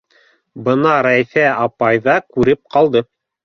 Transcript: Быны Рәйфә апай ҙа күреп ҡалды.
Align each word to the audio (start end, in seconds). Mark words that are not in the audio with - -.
Быны 0.67 0.95
Рәйфә 1.09 1.45
апай 1.67 2.03
ҙа 2.11 2.19
күреп 2.33 2.63
ҡалды. 2.77 3.09